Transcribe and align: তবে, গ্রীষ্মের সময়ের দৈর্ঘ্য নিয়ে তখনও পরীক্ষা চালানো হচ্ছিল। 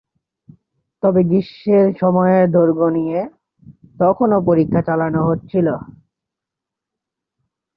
তবে, 1.03 1.21
গ্রীষ্মের 1.23 1.87
সময়ের 1.99 2.45
দৈর্ঘ্য 2.51 2.87
নিয়ে 2.97 3.19
তখনও 3.99 4.39
পরীক্ষা 4.47 4.81
চালানো 4.87 5.21
হচ্ছিল। 5.29 5.67